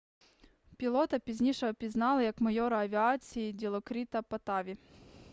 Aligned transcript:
пілота 0.77 1.19
пізніше 1.19 1.69
опізнали 1.69 2.23
як 2.23 2.41
майора 2.41 2.79
авіації 2.79 3.53
ділокріта 3.53 4.21
паттаві 4.21 4.77